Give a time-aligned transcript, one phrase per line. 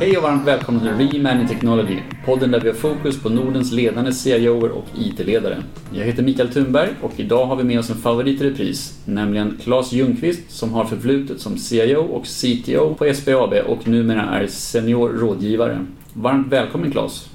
[0.00, 4.12] Hej och varmt välkomna till Remanning Technology, podden där vi har fokus på Nordens ledande
[4.12, 5.62] CIOer och IT-ledare.
[5.92, 9.58] Jag heter Mikael Thunberg och idag har vi med oss en favorit i repris, nämligen
[9.62, 15.08] Claes Ljungqvist som har förflutet som CIO och CTO på SBAB och numera är senior
[15.08, 15.86] rådgivare.
[16.12, 17.28] Varmt välkommen Claes!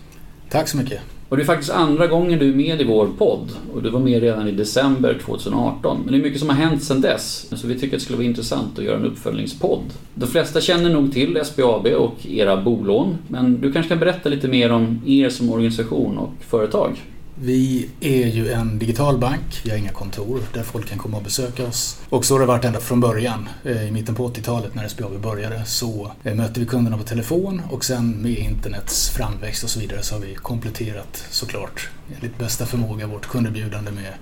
[0.49, 1.14] Tack så mycket!
[1.35, 3.99] Och det är faktiskt andra gången du är med i vår podd och du var
[3.99, 6.01] med redan i december 2018.
[6.03, 8.17] Men det är mycket som har hänt sedan dess, så vi tycker att det skulle
[8.17, 9.83] vara intressant att göra en uppföljningspodd.
[10.13, 14.47] De flesta känner nog till SBAB och era bolån, men du kanske kan berätta lite
[14.47, 17.01] mer om er som organisation och företag?
[17.39, 21.23] Vi är ju en digital bank, vi har inga kontor där folk kan komma och
[21.23, 22.01] besöka oss.
[22.09, 23.49] Och så har det varit ända från början.
[23.63, 27.61] Eh, I mitten på 80-talet när SBAB började så eh, mötte vi kunderna på telefon
[27.69, 32.65] och sen med internets framväxt och så vidare så har vi kompletterat såklart enligt bästa
[32.65, 34.13] förmåga vårt kunderbjudande med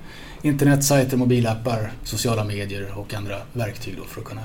[0.41, 4.43] internetsajter, mobilappar, sociala medier och andra verktyg för att kunna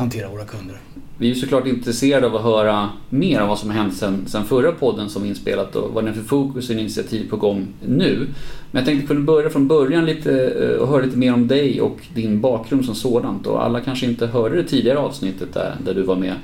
[0.00, 0.76] hantera våra kunder.
[1.18, 4.44] Vi är såklart intresserade av att höra mer om vad som har hänt sen, sen
[4.44, 7.66] förra podden som vi inspelat och vad det är för fokus och initiativ på gång
[7.86, 8.26] nu.
[8.70, 11.80] Men jag tänkte kunna börja från början lite eh, och höra lite mer om dig
[11.80, 13.46] och din bakgrund som sådant.
[13.46, 16.34] Och alla kanske inte hörde det tidigare avsnittet där, där du var med.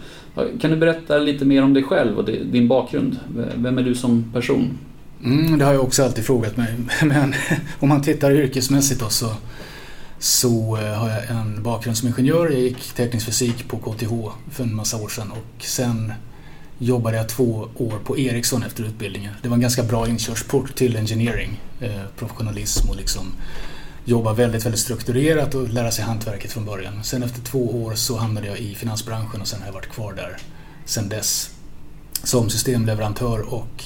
[0.61, 3.19] Kan du berätta lite mer om dig själv och din bakgrund?
[3.55, 4.79] Vem är du som person?
[5.25, 6.75] Mm, det har jag också alltid frågat mig.
[7.03, 7.35] Men
[7.79, 9.27] om man tittar yrkesmässigt då så
[10.19, 12.51] så eh, har jag en bakgrund som ingenjör.
[12.51, 14.13] Jag gick teknisk fysik på KTH
[14.51, 16.13] för en massa år sedan och sen
[16.79, 19.35] jobbade jag två år på Ericsson efter utbildningen.
[19.43, 23.27] Det var en ganska bra inkörsport till engineering, eh, professionalism och liksom
[24.05, 27.05] jobba väldigt, väldigt strukturerat och lära sig hantverket från början.
[27.05, 30.13] Sen efter två år så hamnade jag i finansbranschen och sen har jag varit kvar
[30.13, 30.37] där
[30.85, 31.51] sen dess
[32.23, 33.85] som systemleverantör och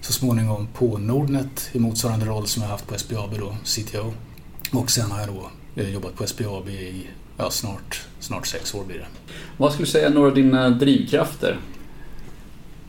[0.00, 4.12] så småningom på Nordnet i motsvarande roll som jag haft på SBAB då, CTO.
[4.72, 8.74] Och sen har jag då jag har jobbat på SBAB i ja, snart, snart sex
[8.74, 9.06] år blir det.
[9.56, 11.58] Vad skulle du säga är några av dina drivkrafter?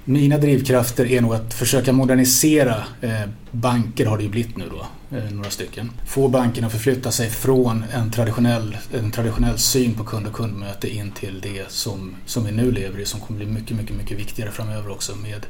[0.07, 5.17] Mina drivkrafter är nog att försöka modernisera eh, banker har det ju blivit nu då,
[5.17, 5.91] eh, några stycken.
[6.07, 10.95] Få bankerna att förflytta sig från en traditionell, en traditionell syn på kund och kundmöte
[10.95, 14.19] in till det som, som vi nu lever i som kommer bli mycket, mycket, mycket
[14.19, 15.45] viktigare framöver också med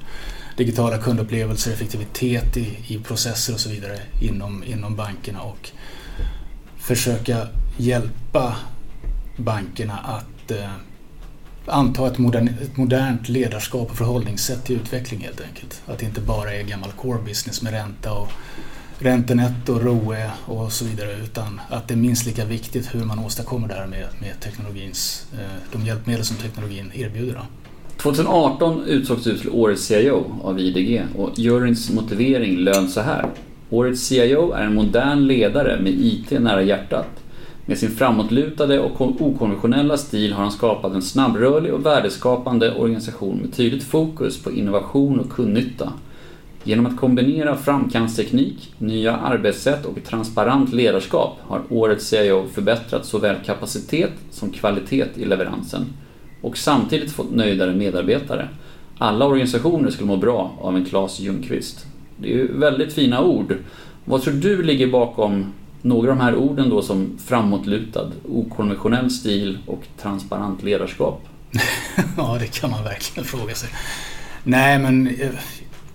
[0.57, 5.72] digitala kundupplevelser, effektivitet i, i processer och så vidare inom, inom bankerna och
[6.85, 7.47] försöka
[7.78, 8.56] hjälpa
[9.38, 10.72] bankerna att eh,
[11.66, 15.81] anta ett, modern, ett modernt ledarskap och förhållningssätt till utveckling helt enkelt.
[15.85, 18.28] Att det inte bara är gammal core business med ränta och
[19.00, 23.68] räntenetto, ROE och så vidare utan att det är minst lika viktigt hur man åstadkommer
[23.68, 27.41] det här med, med teknologins, eh, de hjälpmedel som teknologin erbjuder.
[27.97, 33.29] 2018 utsågs du till Årets CIO av IDG och juryns motivering löd så här.
[33.75, 37.08] Årets CIO är en modern ledare med IT nära hjärtat.
[37.66, 43.53] Med sin framåtlutade och okonventionella stil har han skapat en snabbrörlig och värdeskapande organisation med
[43.53, 45.94] tydligt fokus på innovation och kundnytta.
[46.63, 54.13] Genom att kombinera framkantsteknik, nya arbetssätt och transparent ledarskap har årets CIO förbättrat såväl kapacitet
[54.31, 55.86] som kvalitet i leveransen
[56.42, 58.47] och samtidigt fått nöjdare medarbetare.
[58.97, 61.86] Alla organisationer skulle må bra av en Klas Ljungqvist.
[62.18, 63.58] Det är ju väldigt fina ord.
[64.06, 69.58] Vad tror du ligger bakom några av de här orden då som framåtlutad, okonventionell stil
[69.66, 71.22] och transparent ledarskap?
[72.18, 73.70] ja, det kan man verkligen fråga sig.
[74.44, 75.30] Nej, men eh,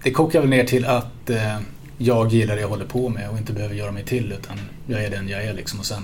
[0.03, 1.59] det kokar väl ner till att eh,
[1.99, 5.05] jag gillar det jag håller på med och inte behöver göra mig till utan jag
[5.05, 6.03] är den jag är liksom och sen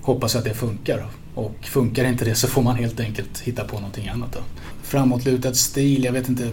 [0.00, 1.06] hoppas jag att det funkar.
[1.34, 4.32] Och funkar inte det så får man helt enkelt hitta på någonting annat.
[4.32, 4.38] Då.
[4.82, 6.48] Framåtlutad stil, jag vet inte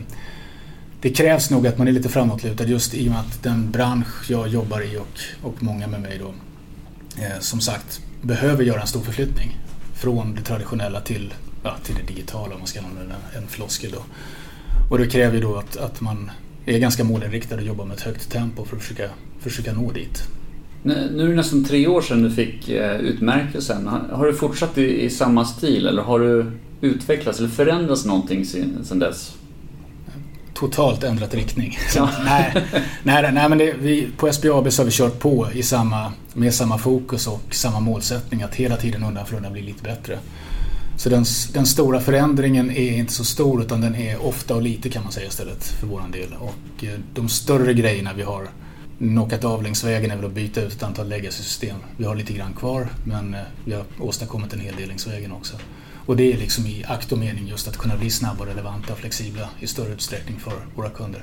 [1.01, 4.31] det krävs nog att man är lite framåtlutad just i och med att den bransch
[4.31, 6.33] jag jobbar i och, och många med mig då
[7.21, 9.57] eh, som sagt behöver göra en stor förflyttning
[9.93, 14.03] från det traditionella till, ja, till det digitala om man ska använda en floskel då.
[14.89, 16.31] Och det kräver ju då att, att man
[16.65, 19.09] är ganska målinriktad och jobbar med ett högt tempo för att försöka,
[19.39, 20.23] försöka nå dit.
[20.83, 23.87] Nu är det nästan tre år sedan du fick eh, utmärkelsen.
[23.87, 26.51] Har du fortsatt i, i samma stil eller har du
[26.81, 29.36] utvecklats eller förändrats någonting sedan dess?
[30.59, 31.77] Totalt ändrat riktning.
[31.95, 32.09] Ja.
[32.25, 32.53] nej,
[33.03, 36.53] nej, nej, men det, vi, på SBAB så har vi kört på i samma, med
[36.53, 40.19] samma fokus och samma målsättning att hela tiden undan för undan bli lite bättre.
[40.97, 44.89] Så den, den, stora förändringen är inte så stor utan den är ofta och lite
[44.89, 46.35] kan man säga istället för våran del.
[46.39, 48.47] Och eh, de större grejerna vi har
[48.97, 51.77] knockat av längs vägen är väl att byta ut ett antal legacy-system.
[51.97, 55.31] Vi har lite grann kvar men eh, vi har åstadkommit en hel del längs vägen
[55.31, 55.57] också.
[56.07, 58.99] Och det är liksom i akt och mening just att kunna bli snabba, relevanta och
[58.99, 61.21] flexibla i större utsträckning för våra kunder.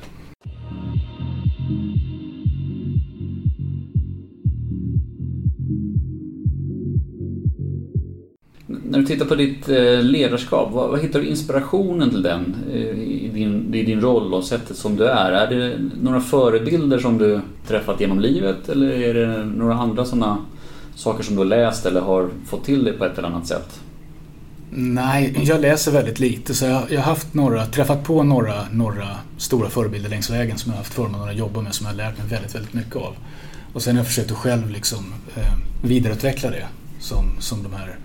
[8.66, 13.30] När du tittar på ditt eh, ledarskap, vad, hittar du inspirationen till den eh, i
[13.34, 15.32] din i din roll och sättet som du är.
[15.32, 20.38] Är det några förebilder som du träffat genom livet eller är det några andra sådana
[20.94, 23.80] saker som du har läst eller har fått till dig på ett eller annat sätt?
[24.76, 29.08] Nej, jag läser väldigt lite så jag, jag har haft några, träffat på några, några
[29.36, 31.96] stora förebilder längs vägen som jag har haft förmånen att jobba med som jag har
[31.96, 33.16] lärt mig väldigt, väldigt mycket av.
[33.72, 36.66] Och sen har jag försökt att själv liksom, eh, vidareutveckla det
[37.00, 37.98] som, som de här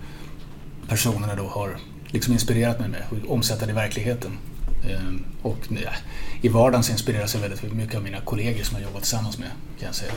[0.88, 1.76] personerna då har
[2.06, 4.30] liksom inspirerat mig med och omsätta det i verkligheten.
[4.90, 5.88] Eh, och nej,
[6.42, 9.48] i vardagen så inspireras jag väldigt mycket av mina kollegor som jag jobbat tillsammans med
[9.78, 10.12] kan jag säga.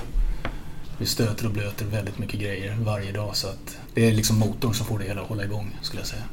[0.97, 4.73] Vi stöter och blöter väldigt mycket grejer varje dag så att det är liksom motorn
[4.73, 6.23] som får det hela att hålla igång skulle jag säga.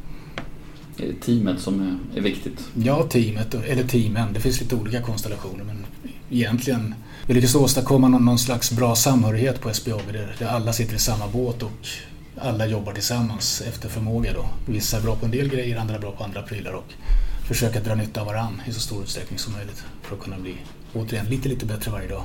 [1.03, 2.69] Är det teamet som är viktigt?
[2.75, 4.33] Ja, teamet, eller teamen.
[4.33, 5.87] Det finns lite olika konstellationer men
[6.31, 6.95] egentligen
[7.27, 11.63] vi lyckas åstadkomma någon slags bra samhörighet på SBAB där alla sitter i samma båt
[11.63, 11.87] och
[12.39, 14.33] alla jobbar tillsammans efter förmåga.
[14.33, 14.47] Då.
[14.73, 16.93] Vissa är bra på en del grejer, andra är bra på andra prylar och
[17.49, 20.57] försöka dra nytta av varann i så stor utsträckning som möjligt för att kunna bli,
[20.95, 22.23] återigen, lite, lite bättre varje dag.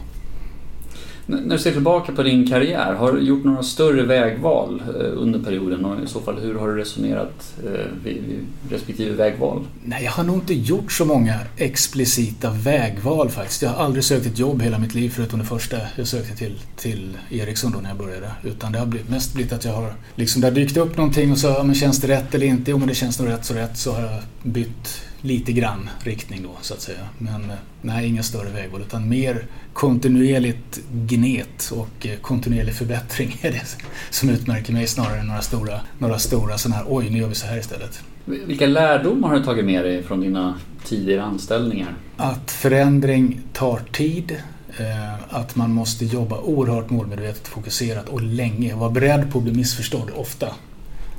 [1.27, 5.39] När du ser tillbaka på din karriär, har du gjort några större vägval eh, under
[5.39, 9.63] perioden och i så fall hur har du resonerat eh, vid respektive vägval?
[9.83, 13.61] Nej, jag har nog inte gjort så många explicita vägval faktiskt.
[13.61, 16.59] Jag har aldrig sökt ett jobb hela mitt liv förutom det första jag sökte till,
[16.77, 18.31] till Ericsson då när jag började.
[18.43, 21.31] Utan det har blivit, mest blivit att jag har liksom, det har dykt upp någonting
[21.31, 22.71] och så, ja, men känns det rätt eller inte?
[22.71, 26.43] Jo men det känns nog rätt så rätt så har jag bytt lite grann riktning
[26.43, 26.99] då så att säga.
[27.17, 33.51] Men eh, nej, inga större vägval utan mer kontinuerligt gnet och eh, kontinuerlig förbättring är
[33.51, 33.77] det
[34.09, 37.35] som utmärker mig snarare än några stora, några stora sådana här oj nu gör vi
[37.35, 38.03] så här istället.
[38.25, 41.95] Vilka lärdomar har du tagit med dig från dina tidigare anställningar?
[42.17, 44.35] Att förändring tar tid.
[44.77, 48.75] Eh, att man måste jobba oerhört målmedvetet, fokuserat och länge.
[48.75, 50.47] Vara beredd på att bli missförstådd ofta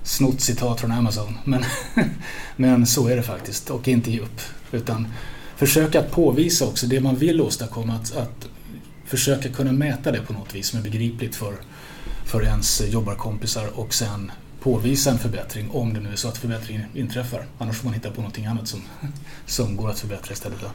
[0.07, 1.39] snott citat från Amazon.
[1.45, 1.65] Men,
[2.57, 4.41] men så är det faktiskt och inte ge upp.
[4.73, 5.09] Utan
[5.57, 7.95] försöka att påvisa också det man vill åstadkomma.
[7.95, 8.49] Att, att
[9.05, 11.55] försöka kunna mäta det på något vis som är begripligt för,
[12.25, 16.85] för ens jobbarkompisar och sen påvisa en förbättring om det nu är så att förbättringen
[16.95, 17.47] inträffar.
[17.59, 18.83] Annars får man hitta på någonting annat som,
[19.47, 20.61] som går att förbättra istället.
[20.61, 20.71] Då.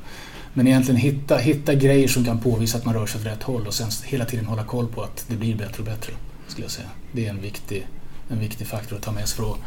[0.53, 3.67] Men egentligen hitta, hitta grejer som kan påvisa att man rör sig åt rätt håll
[3.67, 6.13] och sen hela tiden hålla koll på att det blir bättre och bättre.
[6.47, 6.89] Skulle jag säga.
[7.11, 7.87] Det är en viktig,
[8.29, 9.59] en viktig faktor att ta med sig för att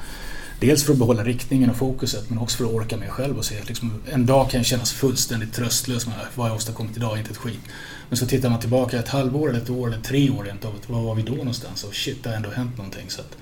[0.60, 3.44] Dels för att behålla riktningen och fokuset men också för att orka med själv och
[3.44, 7.30] se att liksom, en dag kan kännas fullständigt tröstlös med vad jag åstadkommit idag, inte
[7.30, 7.60] ett skit.
[8.08, 10.74] Men så tittar man tillbaka ett halvår eller ett år eller tre år rent av,
[10.86, 11.84] var var vi då någonstans?
[11.84, 13.10] Och shit, det har ändå hänt någonting.
[13.10, 13.36] Så att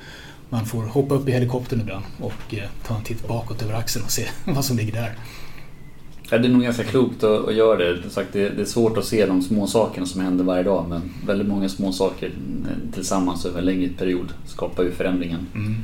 [0.49, 4.05] man får hoppa upp i helikoptern ibland och eh, ta en titt bakåt över axeln
[4.05, 5.17] och se vad som ligger där.
[6.32, 7.94] Ja, det är nog ganska klokt att, att göra det.
[8.32, 8.49] det.
[8.49, 11.69] Det är svårt att se de små sakerna som händer varje dag men väldigt många
[11.69, 15.46] små saker eh, tillsammans över en längre period skapar ju förändringen.
[15.55, 15.76] Mm.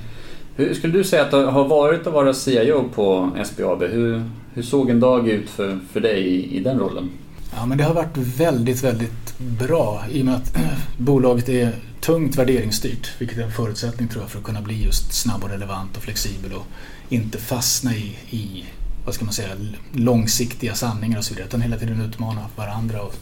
[0.57, 3.83] Hur skulle du säga att det har varit att vara CIO på SBAB?
[3.83, 4.23] Hur,
[4.55, 7.11] hur såg en dag ut för, för dig i, i den rollen?
[7.57, 10.57] Ja, men det har varit väldigt, väldigt bra i och med att
[10.99, 15.13] bolaget är tungt värderingsstyrt, vilket är en förutsättning tror jag för att kunna bli just
[15.13, 16.67] snabb och relevant och flexibel och
[17.09, 18.65] inte fastna i, i
[19.09, 19.57] vad ska man säga,
[19.93, 23.15] långsiktiga sanningar och så vidare, utan hela tiden utmana varandra och,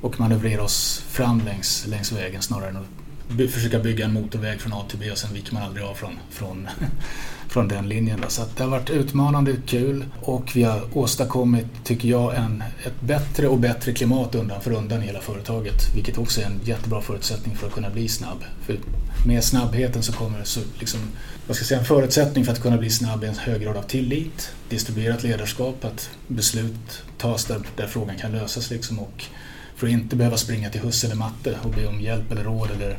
[0.00, 2.86] och manövrera oss fram längs, längs vägen snarare än att
[3.28, 6.18] försöka bygga en motorväg från A till B och sen viker man aldrig av från,
[6.30, 6.68] från,
[7.48, 8.20] från den linjen.
[8.20, 8.28] Då.
[8.28, 13.48] Så det har varit utmanande, kul och vi har åstadkommit, tycker jag, en, ett bättre
[13.48, 15.94] och bättre klimat undan för undan i hela företaget.
[15.94, 18.44] Vilket också är en jättebra förutsättning för att kunna bli snabb.
[18.66, 18.78] För
[19.26, 21.00] med snabbheten så kommer så liksom,
[21.46, 23.76] vad ska jag säga, en förutsättning för att kunna bli snabb är en hög grad
[23.76, 29.24] av tillit, distribuerat ledarskap, att beslut tas där, där frågan kan lösas liksom och
[29.76, 32.70] för att inte behöva springa till husse eller matte och be om hjälp eller råd
[32.70, 32.98] eller,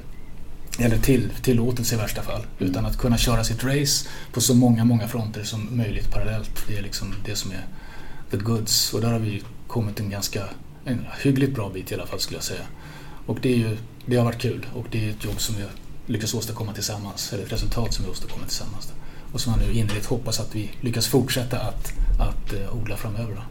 [0.80, 2.46] eller till, tillåtelse i värsta fall.
[2.60, 2.72] Mm.
[2.72, 6.64] Utan att kunna köra sitt race på så många, många fronter som möjligt parallellt.
[6.68, 7.66] Det är liksom det som är
[8.32, 10.44] the goods och där har vi kommit en ganska
[10.86, 12.66] en hyggligt bra bit i alla fall skulle jag säga.
[13.26, 15.64] Och det, är ju, det har varit kul och det är ett jobb som vi
[16.14, 18.94] lyckas åstadkomma tillsammans, eller ett resultat som vi åstadkommer tillsammans.
[19.34, 23.36] Och som jag nu innerligt hoppas att vi lyckas fortsätta att, att uh, odla framöver.
[23.36, 23.42] Då.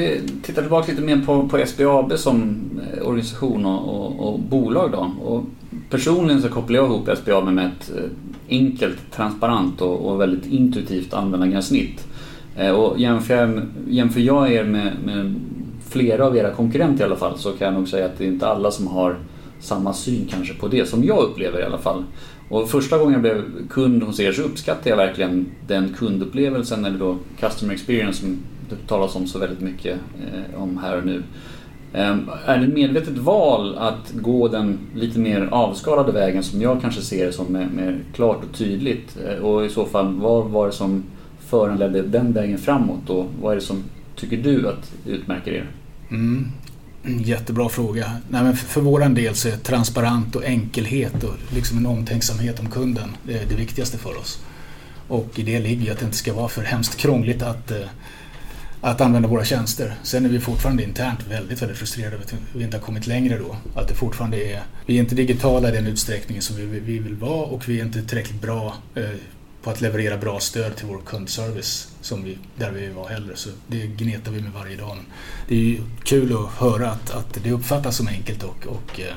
[0.00, 2.60] Vi tittar tillbaka lite mer på, på SBAB som
[2.92, 5.12] eh, organisation och, och, och bolag då.
[5.24, 5.44] Och
[5.90, 8.10] personligen så kopplar jag ihop SBAB med ett eh,
[8.48, 12.06] enkelt, transparent och, och väldigt intuitivt användargränssnitt.
[12.56, 15.34] Eh, och jämför, jämför jag er med, med,
[15.88, 18.28] flera av era konkurrenter i alla fall så kan jag nog säga att det är
[18.28, 19.16] inte alla som har
[19.60, 22.04] samma syn kanske på det som jag upplever i alla fall.
[22.48, 26.98] Och första gången jag blev kund hos er så uppskattade jag verkligen den kundupplevelsen eller
[26.98, 28.38] då customer experience som
[28.70, 31.22] det talas om så väldigt mycket eh, om här och nu.
[31.92, 36.80] Ehm, är det ett medvetet val att gå den lite mer avskalade vägen som jag
[36.80, 39.18] kanske ser det som mer klart och tydligt?
[39.26, 41.04] Eh, och i så fall, vad var det som
[41.38, 43.82] föranledde den vägen framåt och vad är det som
[44.16, 45.70] tycker du att utmärker er?
[46.10, 46.46] Mm.
[47.04, 48.12] Jättebra fråga.
[48.28, 52.70] Nej, men för vår del så är transparent och enkelhet och liksom en omtänksamhet om
[52.70, 54.44] kunden det, det viktigaste för oss.
[55.08, 57.86] Och i det ligger att det inte ska vara för hemskt krångligt att, eh,
[58.80, 59.94] att använda våra tjänster.
[60.02, 63.38] Sen är vi fortfarande internt väldigt, väldigt frustrerade över att vi inte har kommit längre
[63.38, 63.56] då.
[63.74, 67.14] Att det fortfarande är, vi är inte digitala i den utsträckning som vi, vi vill
[67.14, 69.10] vara och vi är inte tillräckligt bra eh,
[69.62, 73.34] på att leverera bra stöd till vår kundservice som vi, där vi var heller.
[73.34, 74.96] Så det gnetar vi med varje dag.
[75.48, 79.14] Det är ju kul att höra att, att det uppfattas som enkelt och, och eh,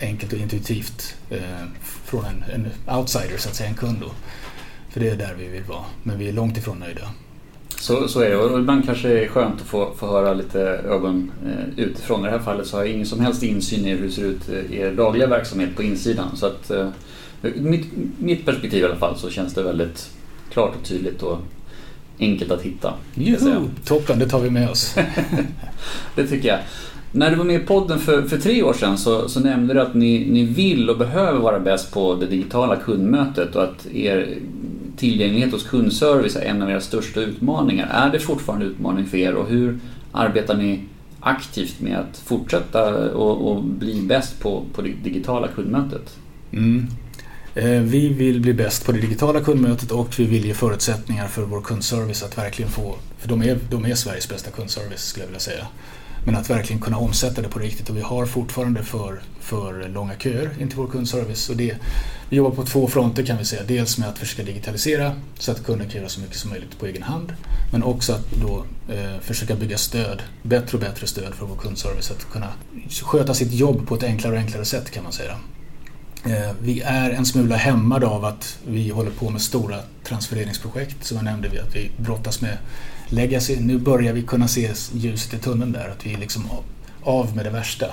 [0.00, 1.38] enkelt och intuitivt eh,
[1.82, 3.98] från en, en, outsider, så att säga, en kund.
[4.00, 4.10] Då.
[4.90, 7.10] För det är där vi vill vara, men vi är långt ifrån nöjda.
[7.78, 10.60] Så, så är det och ibland kanske det är skönt att få, få höra lite
[10.60, 12.20] ögon eh, utifrån.
[12.20, 14.24] I det här fallet så har jag ingen som helst insyn i hur det ser
[14.24, 16.36] ut i er dagliga verksamhet på insidan.
[16.36, 16.88] Så att, eh,
[17.54, 17.86] mitt,
[18.18, 20.10] mitt perspektiv i alla fall så känns det väldigt
[20.52, 21.38] klart och tydligt och
[22.18, 22.94] enkelt att hitta.
[23.14, 24.94] Juhu, toppen, det tar vi med oss.
[26.14, 26.58] det tycker jag.
[27.12, 29.80] När du var med i podden för, för tre år sedan så, så nämnde du
[29.80, 34.38] att ni, ni vill och behöver vara bäst på det digitala kundmötet och att er
[34.96, 37.86] tillgänglighet hos kundservice är en av era största utmaningar.
[37.86, 39.78] Är det fortfarande en utmaning för er och hur
[40.12, 40.80] arbetar ni
[41.20, 46.16] aktivt med att fortsätta och, och bli bäst på, på det digitala kundmötet?
[46.52, 46.86] Mm.
[47.54, 51.42] Eh, vi vill bli bäst på det digitala kundmötet och vi vill ge förutsättningar för
[51.42, 55.28] vår kundservice att verkligen få, för de är, de är Sveriges bästa kundservice skulle jag
[55.28, 55.66] vilja säga.
[56.24, 60.14] Men att verkligen kunna omsätta det på riktigt och vi har fortfarande för, för långa
[60.18, 61.48] köer in till vår kundservice.
[61.48, 61.76] Och det,
[62.28, 63.62] vi jobbar på två fronter kan vi säga.
[63.66, 66.86] Dels med att försöka digitalisera så att kunden kan göra så mycket som möjligt på
[66.86, 67.32] egen hand.
[67.72, 68.64] Men också att då
[68.94, 72.48] eh, försöka bygga stöd, bättre och bättre stöd för vår kundservice att kunna
[73.02, 75.36] sköta sitt jobb på ett enklare och enklare sätt kan man säga.
[76.26, 81.16] Eh, vi är en smula hämmade av att vi håller på med stora transfereringsprojekt som
[81.16, 82.58] jag nämnde, att vi brottas med
[83.08, 83.56] legacy.
[83.60, 86.42] Nu börjar vi kunna se ljuset i tunneln där, att vi är liksom
[87.02, 87.86] av med det värsta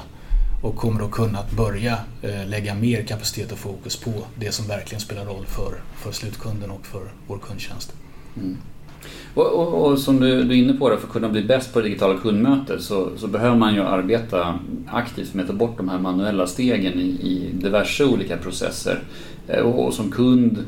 [0.62, 5.02] och kommer att kunna börja eh, lägga mer kapacitet och fokus på det som verkligen
[5.02, 7.94] spelar roll för, för slutkunden och för vår kundtjänst.
[8.38, 8.58] Mm.
[9.34, 11.74] Och, och, och, som du, du är inne på, det, för att kunna bli bäst
[11.74, 15.78] på det digitala kundmötet så, så behöver man ju arbeta aktivt med att ta bort
[15.78, 19.00] de här manuella stegen i, i diverse olika processer.
[19.48, 20.66] Eh, och, och, som kund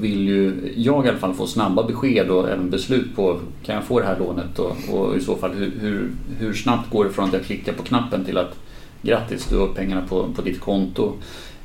[0.00, 3.84] vill ju jag i alla fall få snabba besked och även beslut på kan jag
[3.84, 7.10] få det här lånet och, och i så fall hur, hur, hur, snabbt går det
[7.10, 8.58] från att jag klickar på knappen till att
[9.02, 11.12] grattis du har pengarna på, på ditt konto.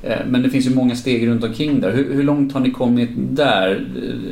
[0.03, 1.91] Eh, men det finns ju många steg runt omkring där.
[1.91, 3.88] Hur, hur, långt har ni kommit där?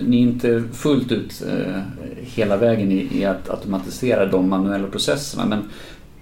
[0.07, 1.81] Ni är inte fullt ut eh,
[2.21, 5.45] hela vägen i, i, att automatisera de manuella processerna.
[5.45, 5.59] Men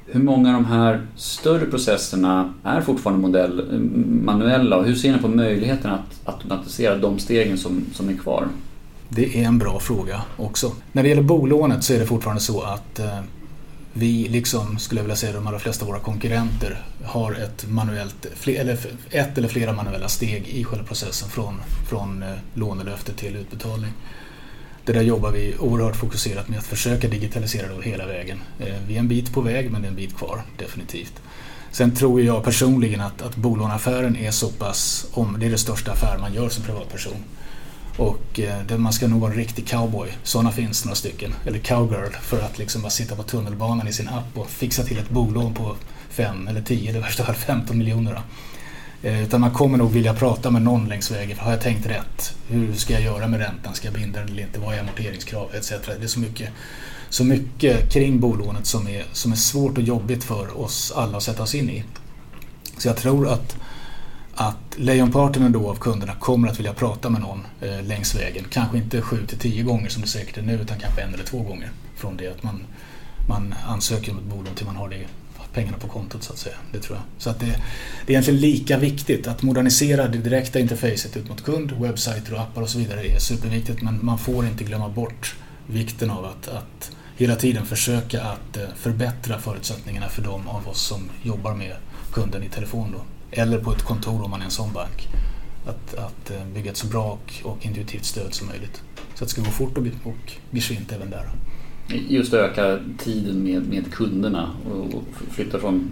[0.07, 5.17] hur många av de här större processerna är fortfarande modell, manuella och hur ser ni
[5.17, 8.47] på möjligheten att automatisera de stegen som, som är kvar?
[9.09, 10.71] Det är en bra fråga också.
[10.91, 13.19] När det gäller bolånet så är det fortfarande så att eh,
[13.93, 18.47] vi, liksom skulle jag vilja säga de allra flesta av våra konkurrenter, har ett, manuellt,
[18.47, 23.91] eller ett eller flera manuella steg i själva processen från, från eh, lånelöfte till utbetalning.
[24.87, 28.41] Det där jobbar vi oerhört fokuserat med att försöka digitalisera det hela vägen.
[28.59, 31.13] Eh, vi är en bit på väg men det är en bit kvar, definitivt.
[31.71, 35.91] Sen tror jag personligen att, att bolåneaffären är så pass, om det är det största
[35.91, 37.23] affär man gör som privatperson.
[37.97, 40.09] Och eh, man ska nog vara en riktig cowboy.
[40.23, 41.33] Sådana finns några stycken.
[41.45, 44.97] Eller cowgirl för att liksom bara sitta på tunnelbanan i sin app och fixa till
[44.97, 45.75] ett bolån på
[46.09, 48.21] 5 eller 10, eller värsta fall 15 miljoner.
[49.03, 51.37] Eh, utan man kommer nog vilja prata med någon längs vägen.
[51.39, 52.35] Har jag tänkt rätt?
[52.47, 53.73] Hur ska jag göra med räntan?
[53.73, 54.59] Ska jag binda den eller inte?
[54.59, 55.55] Vad är amorteringskrav?
[55.55, 55.69] Etc.
[55.69, 56.49] Det är så mycket,
[57.09, 61.23] så mycket kring bolånet som är, som är svårt och jobbigt för oss alla att
[61.23, 61.83] sätta oss in i.
[62.77, 63.57] Så jag tror att
[64.39, 68.45] att lejonparten ändå av kunderna kommer att vilja prata med någon eh, längs vägen.
[68.49, 71.23] Kanske inte 7 till 10 gånger som det säkert är nu utan kanske en eller
[71.23, 72.63] två gånger från det att man,
[73.29, 75.05] man ansöker om ett bolån till man har det,
[75.57, 76.55] pengarna på kontot så att säga.
[76.71, 77.23] Det tror jag.
[77.23, 81.43] Så att det, det är egentligen lika viktigt att modernisera det direkta interfacet ut mot
[81.43, 85.35] kund, webbsajter och appar och så vidare är superviktigt men man får inte glömma bort
[85.67, 90.81] vikten av att, att hela tiden försöka att eh, förbättra förutsättningarna för de av oss
[90.81, 91.75] som jobbar med
[92.11, 92.91] kunden i telefon.
[92.91, 95.07] Då eller på ett kontor om man är en sån bank.
[95.65, 98.81] Att, att eh, bygga ett så bra och, och intuitivt stöd som möjligt.
[99.15, 101.29] Så att det ska gå fort och, och geschwint även där.
[101.89, 104.51] Just öka tiden med, med kunderna
[104.93, 105.91] och flytta från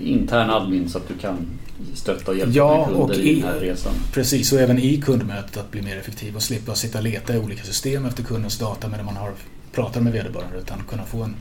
[0.00, 1.36] intern admin så att du kan
[1.94, 3.92] stötta och hjälpa ja, kunder och i, i den här resan.
[4.12, 7.38] Precis, och även i kundmötet att bli mer effektiv och slippa sitta och leta i
[7.38, 9.32] olika system efter kundens data medan man har,
[9.72, 11.34] pratar med vederbörande utan kunna få en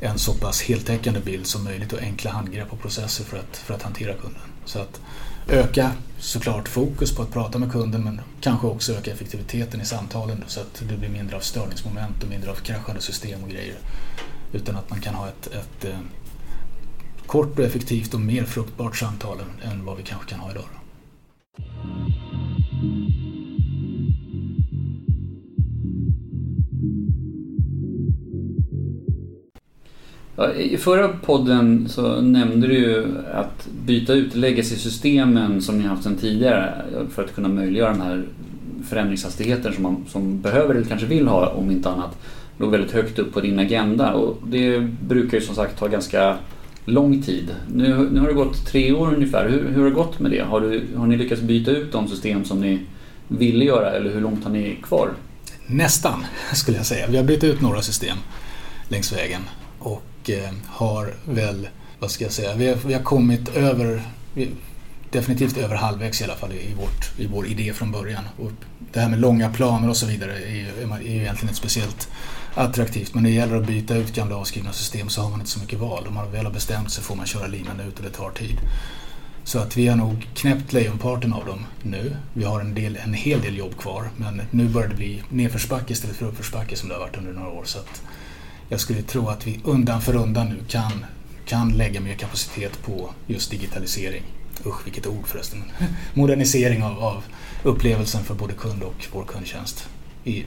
[0.00, 3.74] en så pass heltäckande bild som möjligt och enkla handgrepp och processer för att, för
[3.74, 4.42] att hantera kunden.
[4.64, 5.00] Så att
[5.48, 10.44] öka såklart fokus på att prata med kunden men kanske också öka effektiviteten i samtalen
[10.46, 13.76] så att det blir mindre av störningsmoment och mindre av kraschade system och grejer.
[14.52, 15.98] Utan att man kan ha ett, ett eh,
[17.26, 20.64] kort och effektivt och mer fruktbart samtal än vad vi kanske kan ha idag.
[30.56, 36.16] I förra podden så nämnde du ju att byta ut legacy-systemen som ni haft sedan
[36.16, 36.74] tidigare
[37.10, 38.24] för att kunna möjliggöra den här
[38.88, 42.18] förändringshastigheten som man som behöver eller kanske vill ha om inte annat
[42.58, 46.36] låg väldigt högt upp på din agenda och det brukar ju som sagt ta ganska
[46.84, 47.54] lång tid.
[47.74, 49.48] Nu, nu har det gått tre år ungefär.
[49.48, 50.40] Hur, hur har det gått med det?
[50.40, 52.80] Har, du, har ni lyckats byta ut de system som ni
[53.28, 55.10] ville göra eller hur långt har ni kvar?
[55.66, 57.06] Nästan skulle jag säga.
[57.06, 58.16] Vi har bytt ut några system
[58.88, 59.40] längs vägen
[59.78, 64.02] och och eh, har väl, vad ska jag säga, vi har, vi har kommit över,
[64.34, 64.50] vi,
[65.10, 68.24] definitivt över halvvägs i alla fall i, vårt, i vår idé från början.
[68.38, 68.50] Och
[68.92, 72.08] det här med långa planer och så vidare är är ju egentligen inte speciellt
[72.54, 75.50] attraktivt men när det gäller att byta ut gamla avskrivna system så har man inte
[75.50, 76.06] så mycket val.
[76.08, 78.58] Om man väl har bestämt sig får man köra linan ut och det tar tid.
[79.44, 82.16] Så att vi har nog knäppt lejonparten av dem nu.
[82.32, 85.92] Vi har en, del, en hel del jobb kvar men nu börjar det bli nedförsbacke
[85.92, 87.64] istället för uppförsbacke som det har varit under några år.
[87.64, 88.02] Så att
[88.74, 91.04] jag skulle tro att vi undan för undan nu kan,
[91.46, 94.22] kan lägga mer kapacitet på just digitalisering.
[94.66, 95.62] Usch vilket ord förresten.
[96.14, 97.24] Modernisering av, av
[97.62, 99.88] upplevelsen för både kund och vår kundtjänst.
[100.24, 100.44] I,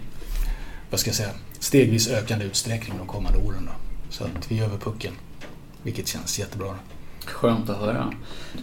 [0.89, 3.65] vad ska jag säga, stegvis ökande utsträckning de kommande åren.
[3.65, 3.71] Då.
[4.09, 5.13] Så att vi är över pucken,
[5.83, 6.75] vilket känns jättebra.
[7.31, 8.13] Skönt att höra.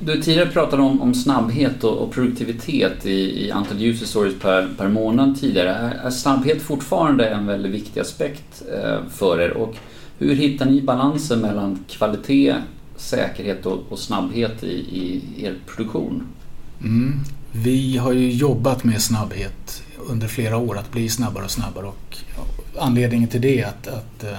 [0.01, 4.69] Du tidigare pratade om, om snabbhet och, och produktivitet i, i, antal user stories per,
[4.79, 5.71] per månad tidigare.
[5.71, 9.51] Är, är snabbhet fortfarande en väldigt viktig aspekt eh, för er?
[9.51, 9.77] Och
[10.19, 12.55] hur hittar ni balansen mellan kvalitet,
[12.97, 16.27] säkerhet och, och snabbhet i, i, er produktion?
[16.83, 17.21] Mm.
[17.53, 21.87] Vi har ju jobbat med snabbhet under flera år, att bli snabbare och snabbare.
[21.87, 22.17] Och
[22.79, 24.39] anledningen till det är att, att eh,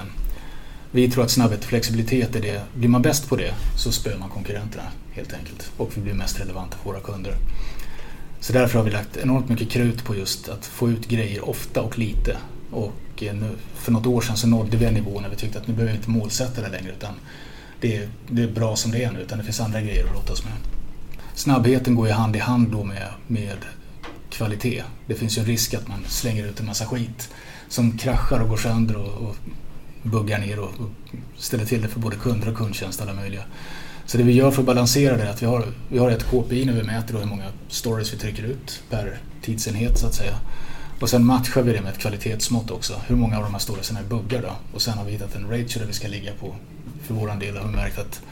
[0.90, 2.62] vi tror att snabbhet och flexibilitet är det.
[2.74, 5.70] Blir man bäst på det så spöar man konkurrenterna helt enkelt.
[5.76, 7.34] Och vi blir mest relevanta för våra kunder.
[8.40, 11.82] Så därför har vi lagt enormt mycket krut på just att få ut grejer ofta
[11.82, 12.36] och lite.
[12.70, 15.58] Och eh, nu, för något år sedan så nådde vi en nivå när vi tyckte
[15.58, 17.14] att nu behöver vi inte målsätta det längre utan
[17.80, 20.14] det är, det är bra som det är nu utan det finns andra grejer att
[20.14, 20.52] låta oss med.
[21.34, 23.58] Snabbheten går ju hand i hand då med, med
[24.30, 24.82] kvalitet.
[25.06, 27.30] Det finns ju en risk att man slänger ut en massa skit
[27.68, 29.36] som kraschar och går sönder och, och
[30.06, 30.90] buggar ner och, och
[31.36, 33.42] ställer till det för både kunder och kundtjänst alla möjliga.
[34.06, 36.24] Så det vi gör för att balansera det är att vi har, vi har ett
[36.30, 40.14] KPI när vi mäter då hur många stories vi trycker ut per tidsenhet så att
[40.14, 40.38] säga.
[41.00, 43.00] Och sen matchar vi det med ett kvalitetsmått också.
[43.06, 44.52] Hur många av de här storiesarna är buggar då?
[44.74, 46.54] Och sen har vi hittat en ratio där vi ska ligga på.
[47.02, 48.22] För vår del har vi märkt att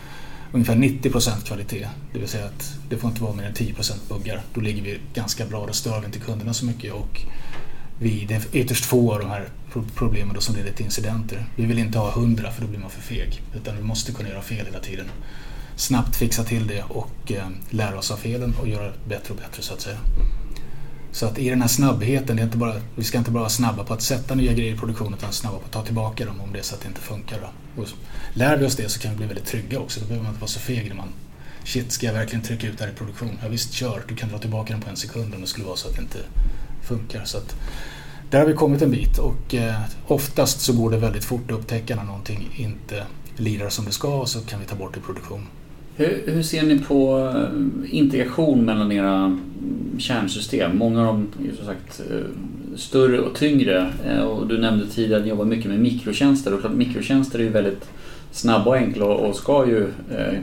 [0.52, 1.88] ungefär 90% kvalitet.
[2.12, 4.42] Det vill säga att det får inte vara mer än 10% buggar.
[4.54, 7.20] Då ligger vi ganska bra, då stör vi inte kunderna så mycket och
[7.98, 9.48] vi, det är ytterst få av de här
[9.94, 11.44] problemen då som leder till incidenter.
[11.56, 13.42] Vi vill inte ha 100 för då blir man för feg.
[13.54, 15.06] Utan vi måste kunna göra fel hela tiden.
[15.76, 19.62] Snabbt fixa till det och eh, lära oss av felen och göra bättre och bättre
[19.62, 19.98] så att säga.
[21.12, 23.50] Så att i den här snabbheten, det är inte bara, vi ska inte bara vara
[23.50, 26.40] snabba på att sätta nya grejer i produktion utan snabba på att ta tillbaka dem
[26.40, 27.40] om det är så att det inte funkar.
[27.40, 27.82] Då.
[27.82, 27.88] Och
[28.34, 30.00] lär vi oss det så kan vi bli väldigt trygga också.
[30.00, 31.08] Då behöver man inte vara så feg när man
[31.64, 33.38] Shit, ska jag verkligen trycka ut det här i produktion?
[33.42, 34.02] Ja visst, kör.
[34.08, 36.02] Du kan dra tillbaka den på en sekund om det skulle vara så att det
[36.02, 36.18] inte
[36.82, 37.24] funkar.
[37.24, 37.56] Så att,
[38.30, 41.58] där har vi kommit en bit och eh, oftast så går det väldigt fort att
[41.58, 43.02] upptäcka när någonting inte
[43.36, 45.46] lirar som det ska och så kan vi ta bort det i produktion.
[45.96, 49.40] Hur, hur, ser ni på eh, integration mellan era mm,
[49.98, 50.78] kärnsystem?
[50.78, 55.18] Många av dem är som sagt eh, större och tyngre eh, och du nämnde tidigare
[55.18, 57.90] att ni jobbar mycket med mikrotjänster och klart mikrotjänster är ju väldigt
[58.30, 59.86] snabba och enkla och ska ju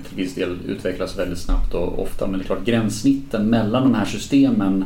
[0.10, 3.94] till viss del utvecklas väldigt snabbt och ofta men det är klart gränssnitten mellan de
[3.94, 4.86] här systemen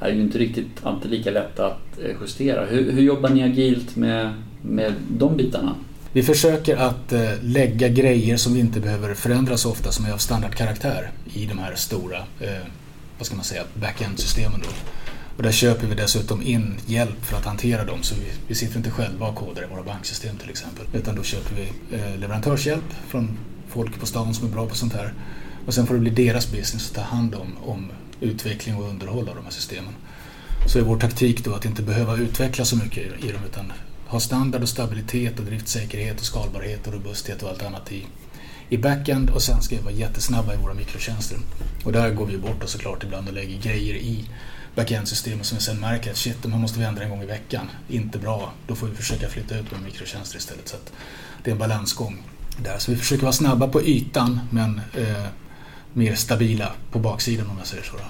[0.00, 2.64] är ju inte riktigt alltid lika lätt att eh, justera.
[2.64, 5.74] Hur, hur jobbar ni agilt med, med de bitarna?
[6.12, 10.12] Vi försöker att eh, lägga grejer som vi inte behöver förändra så ofta som är
[10.12, 12.66] av standardkaraktär i de här stora eh,
[13.18, 14.60] vad ska man säga, back-end-systemen.
[14.64, 14.68] Då.
[15.36, 18.76] Och där köper vi dessutom in hjälp för att hantera dem så vi, vi sitter
[18.76, 20.86] inte själva och kodar i våra banksystem till exempel.
[20.92, 24.92] Utan då köper vi eh, leverantörshjälp från folk på stan som är bra på sånt
[24.92, 25.12] här.
[25.66, 29.28] Och sen får det bli deras business att ta hand om, om utveckling och underhåll
[29.28, 29.94] av de här systemen.
[30.66, 33.72] Så är vår taktik då att inte behöva utveckla så mycket i dem utan
[34.06, 38.06] ha standard och stabilitet och driftsäkerhet och skalbarhet och robusthet och allt annat i,
[38.68, 41.38] i backend och sen ska vi vara jättesnabba i våra mikrotjänster.
[41.84, 44.24] Och där går vi bort och såklart ibland och lägger grejer i
[44.74, 47.26] backend-systemet som vi sen märker att shit, de här måste vi ändra en gång i
[47.26, 47.70] veckan.
[47.88, 48.52] Inte bra.
[48.66, 50.68] Då får vi försöka flytta ut våra mikrotjänster istället.
[50.68, 50.76] Så
[51.44, 52.22] det är en balansgång.
[52.62, 52.78] där.
[52.78, 55.26] Så vi försöker vara snabba på ytan men eh,
[55.96, 57.96] mer stabila på baksidan om jag säger så.
[57.96, 58.02] Då.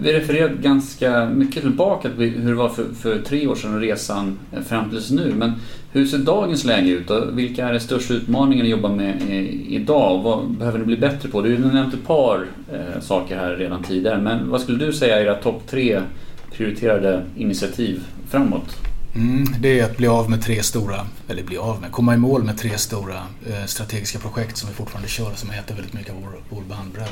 [0.00, 3.80] Vi refererar ganska mycket tillbaka till hur det var för, för tre år sedan och
[3.80, 5.34] resan eh, fram tills nu.
[5.36, 5.52] Men
[5.92, 7.10] hur ser dagens läge ut?
[7.10, 10.22] Och vilka är de största utmaningarna att jobba med eh, idag?
[10.22, 11.42] Vad behöver ni bli bättre på?
[11.42, 14.20] Du har nämnt ett par eh, saker här redan tidigare.
[14.20, 16.00] Men vad skulle du säga är era topp tre
[16.52, 18.93] prioriterade initiativ framåt?
[19.14, 22.16] Mm, det är att bli av med tre stora, eller bli av med, komma i
[22.16, 25.92] mål med tre stora eh, strategiska projekt som vi fortfarande kör och som äter väldigt
[25.92, 27.08] mycket av vår, vår bandbredd.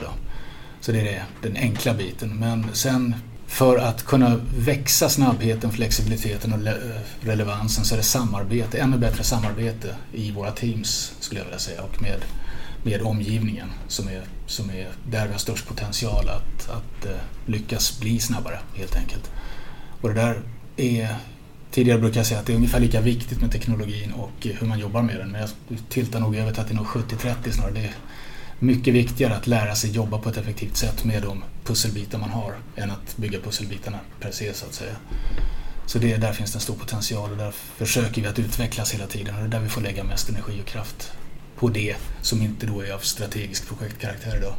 [0.80, 2.36] Så det är det, den enkla biten.
[2.36, 3.14] Men sen
[3.46, 6.74] för att kunna växa snabbheten, flexibiliteten och eh,
[7.20, 11.82] relevansen så är det samarbete, ännu bättre samarbete i våra teams skulle jag vilja säga
[11.82, 12.24] och med,
[12.82, 18.00] med omgivningen som är, som är där vi har störst potential att, att uh, lyckas
[18.00, 19.30] bli snabbare helt enkelt.
[20.00, 20.42] Och det där
[20.76, 21.16] är
[21.72, 24.78] Tidigare brukade jag säga att det är ungefär lika viktigt med teknologin och hur man
[24.78, 25.50] jobbar med den men jag
[25.88, 27.72] tiltar nog över till att det är nog 70-30 snarare.
[27.72, 27.94] Det är
[28.58, 32.54] mycket viktigare att lära sig jobba på ett effektivt sätt med de pusselbitar man har
[32.76, 34.96] än att bygga pusselbitarna per se så att säga.
[35.86, 39.06] Så det, där finns det en stor potential och där försöker vi att utvecklas hela
[39.06, 41.12] tiden och det är där vi får lägga mest energi och kraft
[41.56, 44.54] på det som inte då är av strategisk projektkaraktär idag.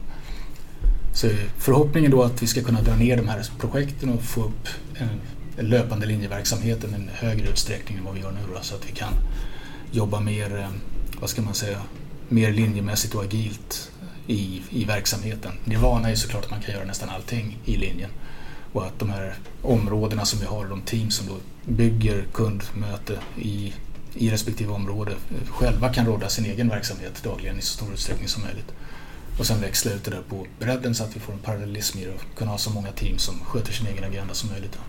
[1.14, 4.68] Så förhoppningen då att vi ska kunna dra ner de här projekten och få upp
[4.96, 5.10] en
[5.58, 8.92] löpande linjeverksamheten i en högre utsträckning än vad vi gör nu då, så att vi
[8.92, 9.14] kan
[9.92, 10.70] jobba mer, eh,
[11.20, 11.82] vad ska man säga,
[12.30, 15.52] mer linjemässigt och agilt eh, i, i verksamheten.
[15.64, 18.10] Nirvana är såklart att man kan göra nästan allting i linjen.
[18.74, 23.74] Och att de här områdena som vi har, de team som då bygger kundmöte i,
[24.14, 28.28] i respektive område eh, själva kan råda sin egen verksamhet dagligen i så stor utsträckning
[28.28, 28.74] som möjligt.
[29.40, 32.06] Och sen växla ut det där på bredden så att vi får en parallellism i
[32.06, 34.80] det och kunna ha så många team som sköter sin egen agenda som möjligt.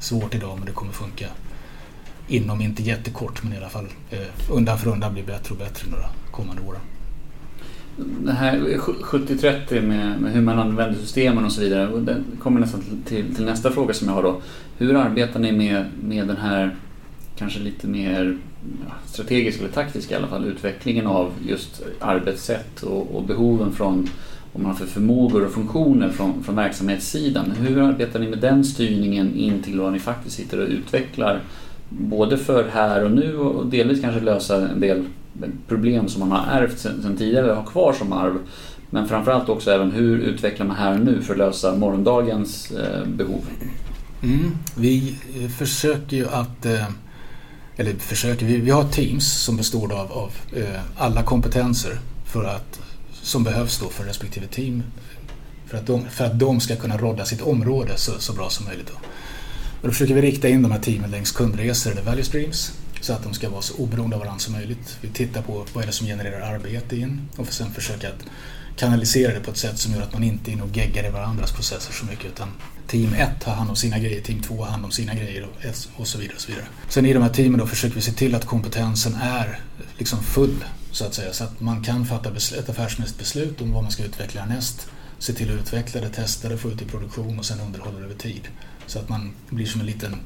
[0.00, 1.26] Svårt idag men det kommer funka
[2.28, 5.90] inom, inte jättekort, men i alla fall eh, undan för undan blir bättre och bättre
[5.90, 6.80] några kommande åren
[7.98, 11.88] det här 70-30 med, med, hur man använder systemen och så vidare.
[11.88, 14.40] Och det kommer nästan till, till, nästa fråga som jag har då.
[14.78, 16.76] Hur arbetar ni med, med den här
[17.36, 18.38] kanske lite mer
[19.06, 24.08] strategiska eller taktiska i alla fall utvecklingen av just arbetssätt och, och behoven från
[24.52, 27.50] vad man har för förmågor och funktioner från, från verksamhetssidan.
[27.50, 31.40] Hur arbetar ni med den styrningen in till vad ni faktiskt sitter och utvecklar
[31.88, 35.04] både för här och nu och delvis kanske lösa en del
[35.68, 38.38] problem som man har ärvt sedan tidigare har kvar som arv.
[38.90, 43.06] Men framförallt också även hur utvecklar man här och nu för att lösa morgondagens eh,
[43.06, 43.44] behov?
[44.22, 46.88] Mm, vi eh, försöker ju att eh,
[47.76, 50.32] eller försöker, vi, vi har teams som består av, av
[50.96, 52.80] alla kompetenser för att,
[53.28, 54.82] som behövs då för respektive team
[55.66, 58.66] för att de, för att de ska kunna rodda sitt område så, så bra som
[58.66, 58.86] möjligt.
[58.86, 58.94] Då.
[59.80, 63.12] Och då försöker vi rikta in de här teamen längs kundresor eller value streams så
[63.12, 64.98] att de ska vara så oberoende av varandra som möjligt.
[65.00, 68.24] Vi tittar på vad är det som genererar arbete in och sen försöka att
[68.78, 71.10] kanalisera det på ett sätt som gör att man inte är inne och geggar i
[71.10, 72.48] varandras processer så mycket utan
[72.86, 75.46] team 1 har hand om sina grejer, team 2 har hand om sina grejer
[75.96, 76.34] och, så vidare.
[76.34, 76.66] Och så vidare.
[76.88, 79.60] Sen i de här teamen då försöker vi se till att kompetensen är
[79.98, 83.82] liksom full så att säga så att man kan fatta ett affärsmässigt beslut om vad
[83.82, 84.88] man ska utveckla härnäst.
[85.18, 88.04] Se till att utveckla det, testa det, få ut i produktion och sen underhålla det
[88.04, 88.48] över tid.
[88.86, 90.16] Så att man blir som en liten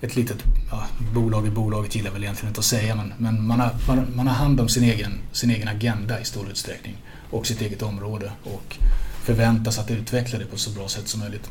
[0.00, 3.60] ett litet ja, bolag i bolaget gillar väl egentligen inte att säga men, men man,
[3.60, 6.96] har, man, man, har hand om sin egen, sin egen agenda i stor utsträckning
[7.30, 8.78] och sitt eget område och
[9.24, 11.50] förväntas att utveckla det på så bra sätt som möjligt.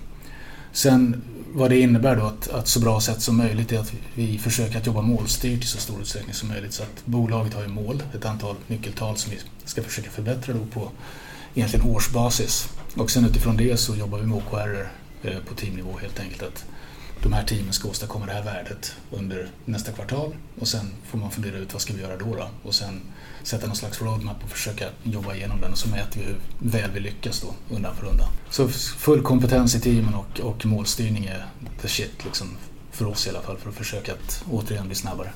[0.71, 1.21] Sen
[1.53, 4.77] vad det innebär då att, att så bra sätt som möjligt är att vi försöker
[4.77, 8.03] att jobba målstyrt i så stor utsträckning som möjligt så att bolaget har ju mål,
[8.15, 10.91] ett antal nyckeltal som vi ska försöka förbättra då på
[11.55, 14.89] egentligen årsbasis och sen utifrån det så jobbar vi med OKR
[15.23, 16.43] eh, på teamnivå helt enkelt.
[16.43, 16.65] Att
[17.23, 21.31] de här teamen ska åstadkomma det här värdet under nästa kvartal och sen får man
[21.31, 22.49] fundera ut vad ska vi göra då, då?
[22.63, 23.01] och sen
[23.43, 26.91] sätta någon slags roadmap och försöka jobba igenom den och så mäter vi hur väl
[26.93, 28.27] vi lyckas då undan för undan.
[28.49, 31.45] Så full kompetens i teamen och, och målstyrning är
[31.81, 32.47] the shit liksom,
[32.91, 35.31] för oss i alla fall för att försöka att återigen bli snabbare.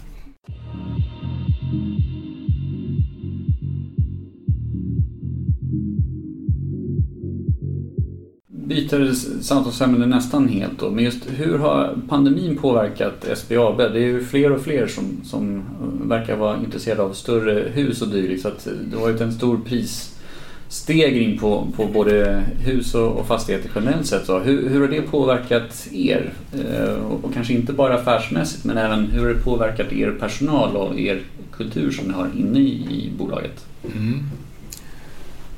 [8.74, 10.92] byter samtalsämne nästan helt då.
[10.92, 13.78] Men just hur har pandemin påverkat SBAB?
[13.78, 15.64] Det är ju fler och fler som, som
[16.10, 18.42] verkar vara intresserade av större hus och dylikt.
[18.42, 23.72] Så att det har varit en stor prisstegring på, på både hus och, och fastigheter
[23.76, 24.26] generellt sett.
[24.26, 26.34] Så hur, hur har det påverkat er?
[26.54, 30.76] Eh, och, och kanske inte bara affärsmässigt men även hur har det påverkat er personal
[30.76, 33.66] och er kultur som ni har inne i, i bolaget?
[33.96, 34.24] Mm.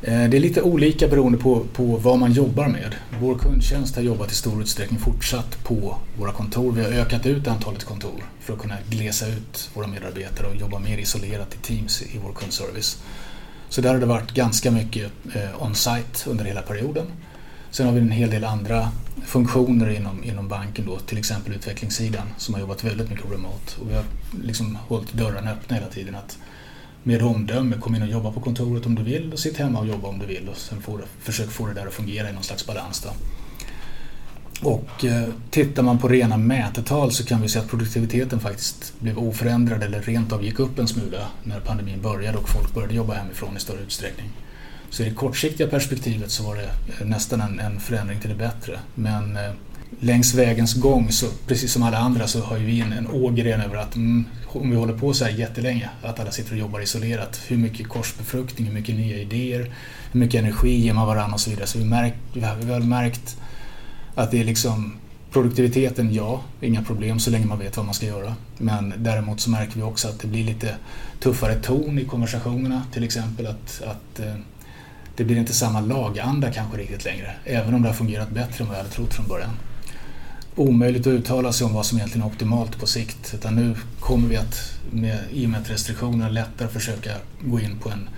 [0.07, 2.95] Eh, det är lite olika beroende på, på vad man jobbar med.
[3.21, 6.71] Vår kundtjänst har jobbat i stor utsträckning fortsatt på våra kontor.
[6.71, 10.79] Vi har ökat ut antalet kontor för att kunna glesa ut våra medarbetare och jobba
[10.79, 13.03] mer isolerat i teams i vår kundservice.
[13.69, 17.05] Så där har det varit ganska mycket eh, on-site under hela perioden.
[17.71, 18.91] Sen har vi en hel del andra
[19.25, 23.81] funktioner inom, inom banken då, till exempel utvecklingssidan som har jobbat väldigt mycket remote.
[23.81, 24.03] Och vi har
[24.43, 26.15] liksom hållit dörrarna öppna hela tiden.
[26.15, 26.37] att
[27.05, 29.87] med omdöme, kom in och jobba på kontoret om du vill och sitt hemma och
[29.87, 32.43] jobba om du vill och sen får, försök få det där att fungera i någon
[32.43, 33.01] slags balans.
[33.01, 33.09] Då.
[34.69, 39.19] Och eh, tittar man på rena mätetal så kan vi se att produktiviteten faktiskt blev
[39.19, 43.13] oförändrad eller rent av gick upp en smula när pandemin började och folk började jobba
[43.13, 44.29] hemifrån i större utsträckning.
[44.89, 48.35] Så i det kortsiktiga perspektivet så var det eh, nästan en, en förändring till det
[48.35, 48.79] bättre.
[48.95, 49.51] Men eh,
[49.99, 53.77] längs vägens gång, så, precis som alla andra, så har vi en, en ågren över
[53.77, 57.41] att mm, om vi håller på så här jättelänge, att alla sitter och jobbar isolerat,
[57.47, 59.71] hur mycket korsbefruktning, hur mycket nya idéer,
[60.11, 61.67] hur mycket energi ger man varandra och så vidare.
[61.67, 63.37] Så vi, märk, vi har väl märkt
[64.15, 64.93] att det är liksom
[65.31, 68.35] produktiviteten, ja, inga problem så länge man vet vad man ska göra.
[68.57, 70.75] Men däremot så märker vi också att det blir lite
[71.19, 74.35] tuffare ton i konversationerna, till exempel att, att eh,
[75.15, 78.67] det blir inte samma laganda kanske riktigt längre, även om det har fungerat bättre än
[78.67, 79.51] vad jag hade trott från början.
[80.57, 84.27] Omöjligt att uttala sig om vad som egentligen är optimalt på sikt, utan nu kommer
[84.27, 88.09] vi att med, i och med att restriktionerna lättare försöka gå in på en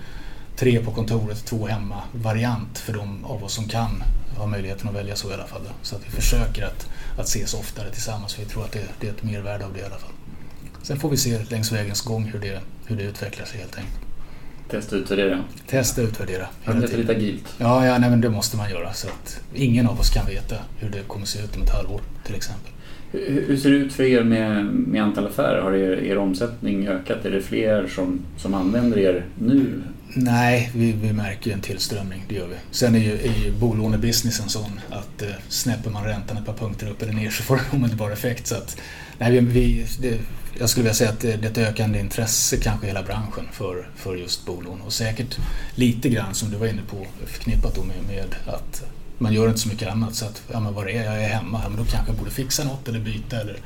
[0.56, 4.02] tre på kontoret, två hemma-variant för de av oss som kan
[4.36, 5.62] ha möjligheten att välja så i alla fall.
[5.82, 9.06] Så att vi försöker att, att ses oftare tillsammans för vi tror att det, det
[9.06, 10.12] är ett mervärde av det i alla fall.
[10.82, 14.07] Sen får vi se längs vägens gång hur det, hur det utvecklar sig helt enkelt.
[14.70, 15.44] Testa och utvärdera.
[15.66, 16.46] Testa och utvärdera.
[16.64, 17.54] Det lite agilt?
[17.58, 18.92] Ja, ja nej, men det måste man göra.
[18.92, 22.00] Så att ingen av oss kan veta hur det kommer se ut om ett halvår
[22.26, 22.72] till exempel.
[23.12, 25.62] Hur, hur ser det ut för er med, med antal affärer?
[25.62, 27.24] Har er, er omsättning ökat?
[27.24, 29.82] Är det fler som, som använder er nu?
[30.14, 32.54] Nej, vi, vi märker ju en tillströmning, det gör vi.
[32.70, 36.90] Sen är ju, är ju bolånebusinessen sån att eh, snäpper man räntan ett par punkter
[36.90, 38.46] upp eller ner så får det omedelbar effekt.
[38.46, 38.76] Så att,
[39.18, 40.18] nej, vi, det,
[40.58, 43.88] jag skulle vilja säga att det är ett ökande intresse kanske i hela branschen för,
[43.96, 44.80] för just bolån.
[44.80, 45.38] Och säkert
[45.74, 48.84] lite grann som du var inne på förknippat då med, med att
[49.18, 50.14] man gör inte så mycket annat.
[50.14, 51.24] Så att, ja men vad det är, jag?
[51.24, 53.56] Är hemma, ja, men då kanske jag borde fixa något eller byta eller,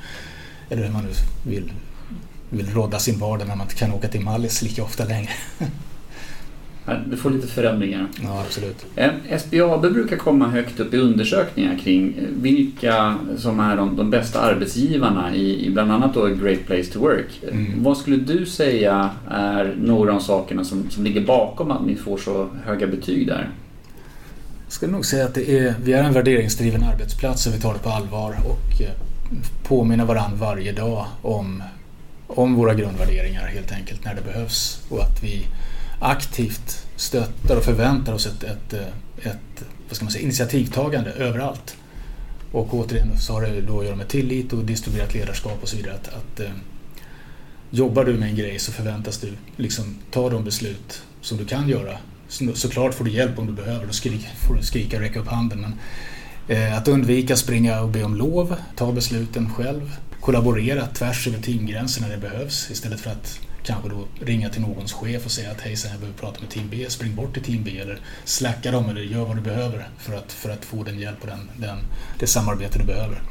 [0.69, 1.12] eller hur man nu
[1.51, 1.73] vill,
[2.51, 5.33] vill rådda sin vardag när man inte kan åka till Mallis lika ofta längre.
[7.11, 8.07] Du får lite förändringar.
[8.23, 8.87] Ja, absolut.
[9.38, 15.35] SBAB brukar komma högt upp i undersökningar kring vilka som är de, de bästa arbetsgivarna
[15.35, 17.42] i, i, bland annat då Great Place to Work.
[17.53, 17.83] Mm.
[17.83, 22.18] Vad skulle du säga är några av sakerna som, som ligger bakom att ni får
[22.18, 23.51] så höga betyg där?
[24.64, 27.73] Jag skulle nog säga att det är, vi är en värderingsdriven arbetsplats och vi tar
[27.73, 28.90] det på allvar och eh,
[29.62, 31.62] påminner varandra varje dag om,
[32.27, 35.47] om våra grundvärderingar helt enkelt när det behövs och att vi
[36.03, 41.77] aktivt stöttar och förväntar oss ett, ett, eh, ett vad ska man säga, initiativtagande överallt.
[42.53, 45.77] Och återigen så har det då att göra med tillit och distribuerat ledarskap och så
[45.77, 45.95] vidare.
[45.95, 46.51] Att, att eh,
[47.71, 51.69] jobbar du med en grej så förväntas du liksom ta de beslut som du kan
[51.69, 51.99] göra.
[52.29, 55.21] Så, såklart får du hjälp om du behöver, då skrik, får du skrika och räcka
[55.21, 55.61] upp handen.
[55.61, 55.79] Men
[56.57, 62.03] eh, att undvika springa och be om lov, ta besluten själv, kollaborera tvärs över teamgränser
[62.03, 65.61] när det behövs istället för att kanske då ringa till någons chef och säga att
[65.61, 68.88] hejsan jag behöver prata med team B, spring bort till team B eller slacka dem
[68.90, 71.79] eller gör vad du behöver för att, för att få den hjälp och den, den,
[72.18, 73.22] det samarbete du behöver.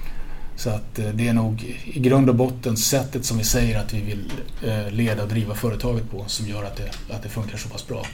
[0.55, 3.93] Så att eh, det är nog i grund och botten sättet som vi säger att
[3.93, 4.31] vi vill
[4.63, 7.87] eh, leda och driva företaget på som gör att det, att det funkar så pass
[7.87, 8.05] bra.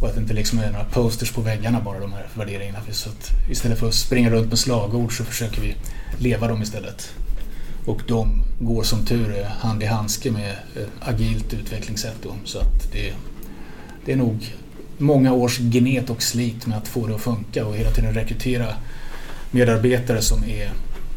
[0.00, 2.78] Och att det inte liksom är några posters på väggarna bara de här värderingarna.
[2.90, 5.76] Så att istället för att springa runt med slagord så försöker vi
[6.18, 7.14] leva dem istället.
[7.86, 10.56] Och de går som tur är hand i handske med
[11.00, 12.16] agilt utvecklingssätt.
[12.22, 12.34] Då.
[12.44, 13.12] Så att det,
[14.04, 14.54] det är nog
[14.98, 18.66] många års gnet och slit med att få det att funka och hela tiden rekrytera
[19.50, 20.70] medarbetare som, är,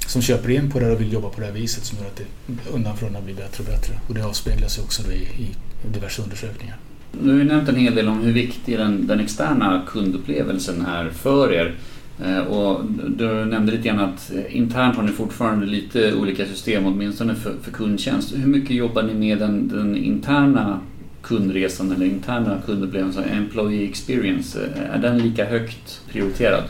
[0.07, 2.15] som köper in på det och vill jobba på det här viset som gör att
[2.15, 3.99] det undan för undan blir bättre och bättre.
[4.07, 5.55] Och det avspeglar sig också i, i
[5.93, 6.77] diverse undersökningar.
[7.21, 11.09] Du har ju nämnt en hel del om hur viktig den, den externa kundupplevelsen är
[11.09, 11.75] för er.
[12.21, 12.85] Eh, och
[13.17, 17.71] du nämnde lite grann att internt har ni fortfarande lite olika system, åtminstone för, för
[17.71, 18.33] kundtjänst.
[18.35, 20.79] Hur mycket jobbar ni med den, den interna
[21.21, 24.59] kundresan eller interna kundupplevelsen, employee experience?
[24.75, 26.63] Eh, är den lika högt prioriterad?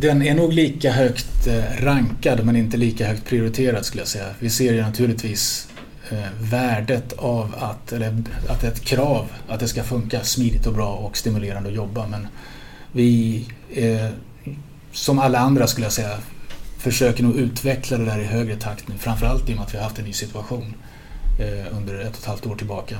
[0.00, 4.26] Den är nog lika högt eh, rankad men inte lika högt prioriterad skulle jag säga.
[4.38, 5.66] Vi ser ju naturligtvis
[6.50, 8.08] värdet av att, eller
[8.48, 11.74] att det är ett krav att det ska funka smidigt och bra och stimulerande att
[11.74, 12.26] jobba men
[12.92, 13.46] vi
[14.92, 16.18] som alla andra skulle jag säga,
[16.78, 18.94] försöker nog utveckla det där i högre takt nu.
[18.98, 20.74] Framförallt i och med att vi har haft en ny situation
[21.40, 22.98] eh, under ett och ett halvt år tillbaka.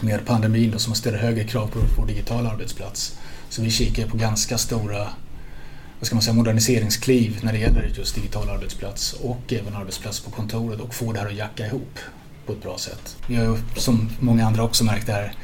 [0.00, 3.18] Med pandemin då, som ställer högre krav på vår digitala arbetsplats.
[3.48, 5.08] Så vi kikar på ganska stora
[6.00, 10.30] vad ska man säga, moderniseringskliv när det gäller just digital arbetsplats och även arbetsplats på
[10.30, 11.98] kontoret och få det här att jacka ihop
[12.46, 13.16] på ett bra sätt.
[13.26, 15.34] Vi har ju som många andra också märkt det här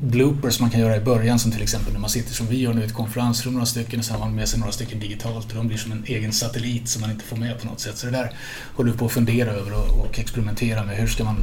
[0.00, 2.74] bloopers man kan göra i början som till exempel när man sitter som vi gör
[2.74, 5.50] nu i ett konferensrum några stycken och så har man med sig några stycken digitalt
[5.50, 7.98] och de blir som en egen satellit som man inte får med på något sätt.
[7.98, 8.32] Så det där
[8.74, 10.96] håller vi på att fundera över och, och experimentera med.
[10.96, 11.36] Hur ska man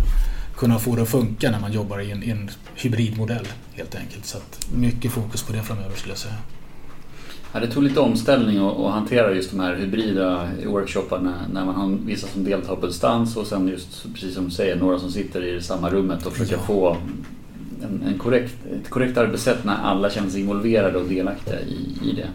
[0.59, 4.25] kunna få det att funka när man jobbar i en, i en hybridmodell helt enkelt.
[4.25, 4.37] Så
[4.75, 6.35] mycket fokus på det framöver skulle jag säga.
[7.53, 11.97] Ja, det tog lite omställning att hantera just de här hybrida workshopparna när man har
[12.05, 15.43] vissa som deltar på distans och sen just precis som du säger några som sitter
[15.43, 16.61] i samma rummet och försöker ja.
[16.67, 16.97] få
[17.83, 22.15] en, en korrekt, ett korrekt arbetssätt när alla känner sig involverade och delaktiga i, i
[22.15, 22.27] det.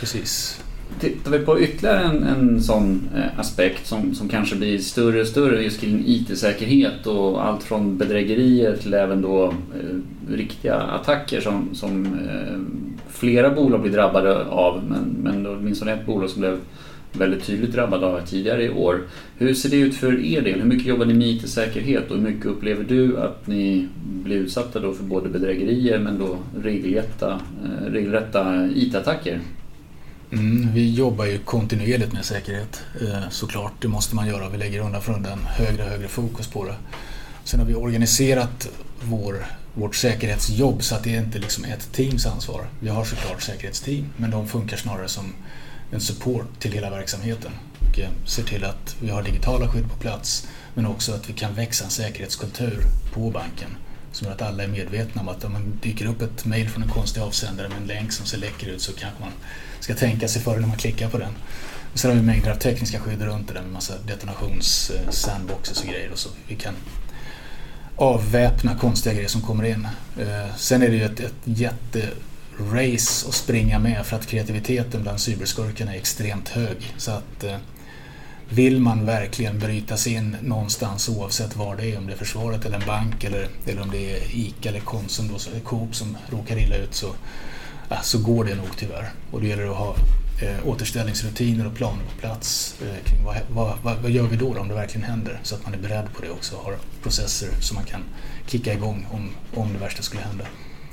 [0.00, 0.62] Precis.
[1.00, 5.26] Tittar vi på ytterligare en, en sån eh, aspekt som, som kanske blir större och
[5.26, 11.74] större just kring IT-säkerhet och allt från bedrägerier till även då eh, riktiga attacker som,
[11.74, 12.58] som eh,
[13.08, 16.58] flera bolag blir drabbade av men, men åtminstone ett bolag som blev
[17.12, 19.02] väldigt tydligt drabbad av tidigare i år.
[19.38, 20.60] Hur ser det ut för er del?
[20.60, 24.80] Hur mycket jobbar ni med IT-säkerhet och hur mycket upplever du att ni blir utsatta
[24.80, 29.40] då för både bedrägerier men då regelrätta, eh, regelrätta IT-attacker?
[30.32, 33.72] Mm, vi jobbar ju kontinuerligt med säkerhet eh, såklart.
[33.80, 34.48] Det måste man göra.
[34.48, 36.74] Vi lägger undan för undan högre och högre fokus på det.
[37.44, 38.68] Sen har vi organiserat
[39.02, 39.36] vår,
[39.74, 42.66] vårt säkerhetsjobb så att det är inte liksom ett teams ansvar.
[42.80, 45.24] Vi har såklart säkerhetsteam men de funkar snarare som
[45.92, 49.96] en support till hela verksamheten och eh, ser till att vi har digitala skydd på
[49.96, 53.76] plats men också att vi kan växa en säkerhetskultur på banken
[54.12, 56.82] som gör att alla är medvetna om att om man dyker upp ett mail från
[56.82, 59.32] en konstig avsändare med en länk som ser läcker ut så kanske man
[59.80, 61.32] ska tänka sig för när man klickar på den.
[61.92, 65.82] Och sen har vi mängder av tekniska skydd runt det där med massa detonations-sandboxes eh,
[65.82, 66.74] och grejer och så vi kan
[67.96, 69.88] avväpna konstiga grejer som kommer in.
[70.18, 71.46] Eh, sen är det ju ett, ett
[72.58, 76.94] race att springa med för att kreativiteten bland cyberskurkarna är extremt hög.
[76.96, 77.56] Så att eh,
[78.48, 82.64] vill man verkligen bryta sig in någonstans oavsett var det är, om det är försvaret
[82.64, 86.16] eller en bank eller, eller om det är ICA eller Konsum då, eller Coop som
[86.30, 87.14] råkar illa ut så,
[87.88, 89.12] ja, så går det nog tyvärr.
[89.30, 89.96] Och då gäller det att ha
[90.42, 94.54] eh, återställningsrutiner och planer på plats eh, kring vad, vad, vad, vad, gör vi då,
[94.54, 96.76] då om det verkligen händer så att man är beredd på det också och har
[97.02, 98.00] processer som man kan
[98.46, 100.44] kicka igång om, om det värsta skulle hända.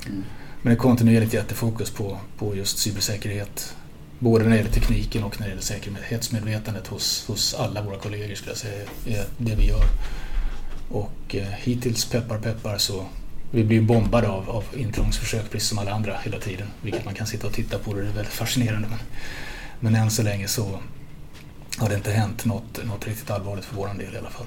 [0.06, 0.24] Mm.
[0.62, 3.74] Men det är kontinuerligt jättefokus på, på just cybersäkerhet
[4.20, 8.34] både när det gäller tekniken och när det gäller säkerhetsmedvetandet hos, hos alla våra kollegor
[8.34, 9.84] skulle jag säga är det vi gör.
[10.88, 13.06] Och eh, hittills, peppar peppar, så
[13.50, 16.66] vi blir bombade av, av intrångsförsök precis som alla andra hela tiden.
[16.82, 18.88] Vilket man kan sitta och titta på och det är väldigt fascinerande.
[18.88, 18.98] Men,
[19.80, 20.78] men än så länge så
[21.78, 24.46] har det inte hänt något, något riktigt allvarligt för vår del i alla fall.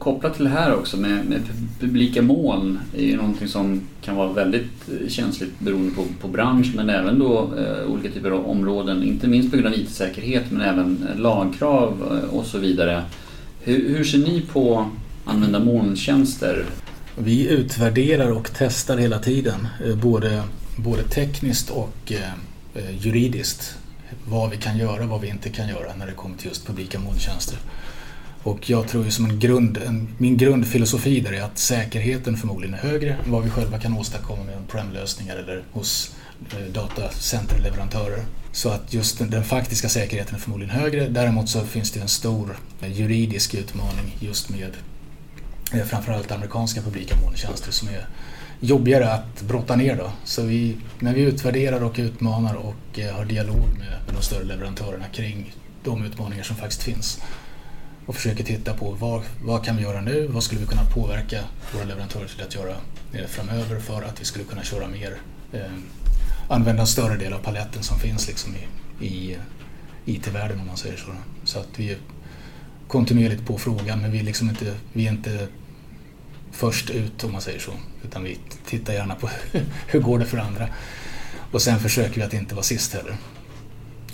[0.00, 1.40] Kopplat till det här också med, med
[1.80, 6.72] publika moln är ju någonting som kan vara väldigt eh, känsligt beroende på, på bransch
[6.74, 10.60] men även då eh, olika typer av områden, inte minst på grund av IT-säkerhet men
[10.60, 13.04] även eh, lagkrav eh, och så vidare.
[13.60, 14.90] Hur, hur ser ni på
[15.24, 16.64] använda molntjänster?
[17.16, 20.42] Vi utvärderar och testar hela tiden, eh, både,
[20.76, 22.32] både tekniskt och eh,
[22.74, 23.78] eh juridiskt,
[24.28, 26.66] vad vi kan göra och vad vi inte kan göra när det kommer till just
[26.66, 27.58] publika molntjänster.
[28.42, 32.74] Och jag tror ju som en grund, en, min grundfilosofi där är att säkerheten förmodligen
[32.74, 36.14] är högre än vad vi själva kan åstadkomma med PreM-lösningar eller hos
[36.52, 38.24] eh, datacenterleverantörer.
[38.52, 41.08] Så att just den, den, faktiska säkerheten är förmodligen högre.
[41.08, 44.70] Däremot så finns det en stor eh, juridisk utmaning just med
[45.72, 48.06] eh, framförallt amerikanska publika molntjänster som är
[48.60, 49.96] jobbigare att brotta ner.
[49.96, 50.12] Då.
[50.24, 54.44] Så vi, när vi utvärderar och utmanar och eh, har dialog med, med de större
[54.44, 57.20] leverantörerna kring de utmaningar som faktiskt finns
[58.10, 60.26] och försöker titta på vad, vad kan vi göra nu?
[60.26, 61.44] Vad skulle vi kunna påverka
[61.74, 62.74] våra leverantörer till att göra
[63.12, 65.16] eh, framöver för att vi skulle kunna köra mer,
[65.52, 65.72] eh,
[66.48, 68.54] använda en större del av paletten som finns liksom
[69.00, 69.36] i, i
[70.04, 71.12] IT-världen om man säger så.
[71.44, 71.98] Så att vi är
[72.88, 75.48] kontinuerligt på frågan men vi är, liksom inte, vi är inte
[76.52, 77.72] först ut om man säger så.
[78.04, 79.30] Utan vi tittar gärna på
[79.86, 80.68] hur går det för andra.
[81.52, 83.16] Och sen försöker vi att inte vara sist heller.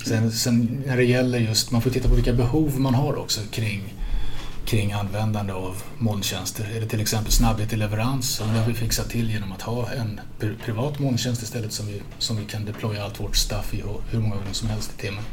[0.06, 3.40] Sen, sen, när det gäller just, man får titta på vilka behov man har också
[3.50, 3.94] kring,
[4.64, 6.70] kring användande av molntjänster.
[6.76, 8.38] Är det till exempel snabbhet i leverans?
[8.38, 10.20] det har vi fixat till genom att ha en
[10.64, 14.34] privat molntjänst istället som vi, som vi kan deploya allt vårt staff i hur många
[14.34, 15.24] gånger som helst i timmen.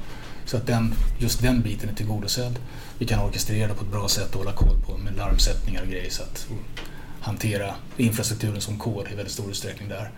[0.46, 2.60] Så att den, just den biten är tillgodosedd.
[2.98, 5.88] Vi kan orkestrera det på ett bra sätt och hålla koll på med larmsättningar och
[5.88, 6.48] grejer så att
[7.22, 10.12] hantera infrastrukturen som kod i väldigt stor utsträckning där.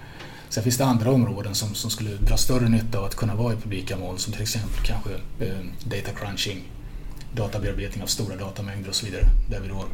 [0.49, 3.53] Sen finns det andra områden som, som skulle dra större nytta av att kunna vara
[3.53, 6.63] i publika moln som till exempel kanske eh, data crunching,
[7.35, 9.23] databearbetning av stora datamängder och så vidare.
[9.49, 9.85] Där vi då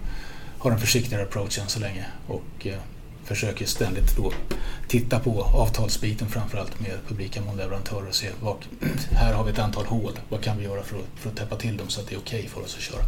[0.60, 2.80] har en försiktigare approach än så länge och eh,
[3.24, 4.32] försöker ständigt då
[4.88, 8.56] titta på avtalsbiten framförallt med publika målleverantörer och se vad,
[9.12, 10.20] här har vi ett antal hål.
[10.30, 12.20] Vad kan vi göra för att, för att täppa till dem så att det är
[12.20, 13.04] okej okay för oss att köra?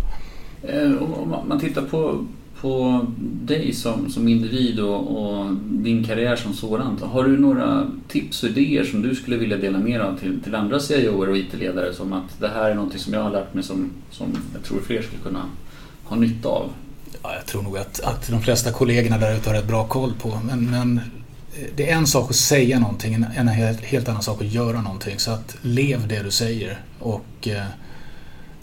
[0.64, 2.26] Eh, om man tittar på,
[2.64, 3.06] på
[3.46, 7.02] dig som, som individ och, och, din karriär som sådant.
[7.02, 10.42] Har du några tips och idéer som du skulle vilja dela med dig av till,
[10.44, 13.54] till andra CIOer och IT-ledare som att det här är något som jag har lärt
[13.54, 15.46] mig som, som jag tror fler skulle kunna
[16.04, 16.70] ha nytta av?
[17.24, 20.14] Ja, jag tror nog att, att de flesta kollegorna där ute har rätt bra koll
[20.22, 20.40] på.
[20.46, 24.42] Men, men eh, det är en sak att säga någonting, en helt, helt annan sak
[24.42, 25.20] att göra någonting.
[25.20, 27.64] Så att lev det du säger och eh,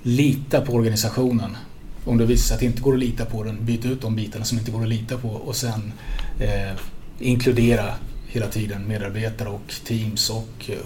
[0.02, 1.56] lita på organisationen.
[2.04, 4.16] Om det visar sig att det inte går att lita på den, byt ut de
[4.16, 5.92] bitarna som inte går att lita på och sen
[6.40, 6.72] eh,
[7.18, 7.94] inkludera
[8.28, 10.78] hela tiden medarbetare och teams och eh,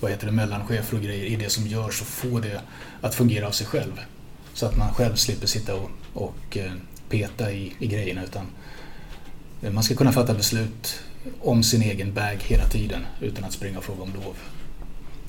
[0.00, 2.60] vad heter det, mellanchefer och grejer i det som görs och få det
[3.00, 3.92] att fungera av sig själv.
[4.54, 6.72] Så att man själv slipper sitta och, och eh,
[7.08, 8.46] peta i, i grejerna utan
[9.62, 11.00] eh, man ska kunna fatta beslut
[11.40, 14.36] om sin egen bag hela tiden utan att springa och fråga om lov.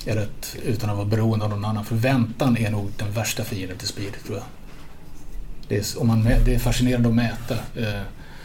[0.06, 1.86] Eller att, utan att vara beroende av någon annan.
[1.86, 4.46] För väntan är nog den värsta fienden till speed tror jag.
[5.72, 8.02] Det är, om man, det är fascinerande att mäta eh,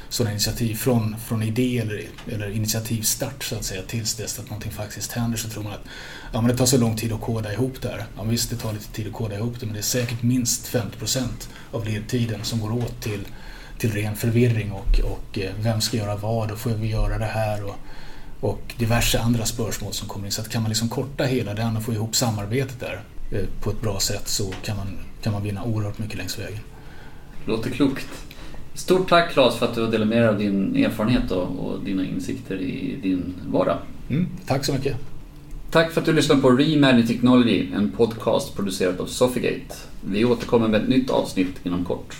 [0.08, 2.02] sådana initiativ från, från idé eller,
[2.32, 5.84] eller initiativstart så att säga tills dess att någonting faktiskt händer så tror man att
[6.32, 8.06] ja, men det tar så lång tid att koda ihop det här.
[8.16, 10.74] Ja, visst, det tar lite tid att koda ihop det men det är säkert minst
[10.74, 11.22] 50%
[11.72, 13.20] av ledtiden som går åt till,
[13.78, 17.24] till ren förvirring och, och eh, vem ska göra vad och får vi göra det
[17.24, 17.76] här och,
[18.40, 20.32] och diverse andra spörsmål som kommer in.
[20.32, 23.00] Så att kan man liksom korta hela den och få ihop samarbetet där
[23.32, 26.60] eh, på ett bra sätt så kan man, kan man vinna oerhört mycket längs vägen.
[27.46, 28.26] Låter klokt.
[28.74, 31.84] Stort tack Claes för att du har delat med dig av din erfarenhet och, och
[31.84, 33.78] dina insikter i din vardag.
[34.08, 34.96] Mm, tack så mycket.
[35.70, 39.74] Tack för att du lyssnade på Reimagine Technology, en podcast producerad av Sofigate.
[40.04, 42.16] Vi återkommer med ett nytt avsnitt inom kort.